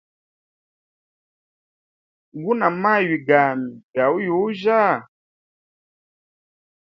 Guna 2.43 2.67
maywi 2.81 3.17
gami 3.27 3.71
gauyujya? 3.93 4.81